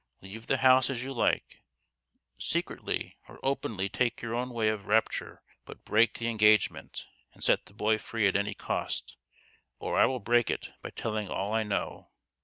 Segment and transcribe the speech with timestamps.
[0.23, 1.61] "Leave the house as you like,
[2.39, 6.39] secretly or openly take your own way of rupture but break the 1 82 THE
[6.39, 6.73] GHOST OF THE PAST.
[6.73, 9.15] engagement and set the boy free at any cost,
[9.77, 12.09] or I will break it by telling all I know.